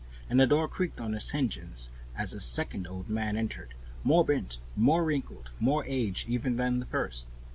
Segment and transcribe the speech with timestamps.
[0.31, 5.03] The door creaked on its hinges as a second old man entered, more bent, more
[5.03, 7.27] wrinkled, more aged even than the first.